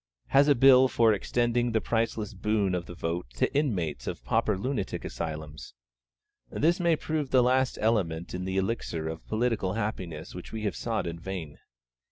has 0.29 0.47
a 0.47 0.55
Bill 0.55 0.87
for 0.87 1.13
extending 1.13 1.71
the 1.73 1.79
priceless 1.79 2.33
boon 2.33 2.73
of 2.73 2.87
the 2.87 2.95
vote 2.95 3.27
to 3.35 3.53
inmates 3.53 4.07
of 4.07 4.23
Pauper 4.25 4.57
Lunatic 4.57 5.05
Asylums? 5.05 5.75
This 6.49 6.79
may 6.79 6.95
prove 6.95 7.29
that 7.29 7.41
last 7.43 7.77
element 7.79 8.33
in 8.33 8.45
the 8.45 8.57
Elixir 8.57 9.07
of 9.07 9.27
political 9.27 9.73
happiness 9.73 10.33
which 10.33 10.51
we 10.51 10.63
have 10.63 10.75
sought 10.75 11.05
in 11.05 11.19
vain. 11.19 11.59